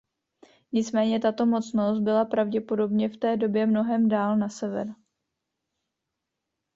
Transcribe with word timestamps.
Nicméně 0.71 1.19
tato 1.19 1.45
mocnost 1.45 2.01
byla 2.01 2.25
pravděpodobně 2.25 3.09
v 3.09 3.17
té 3.17 3.37
době 3.37 3.65
mnohem 3.65 4.09
dál 4.09 4.37
na 4.37 4.49
sever. 4.49 4.95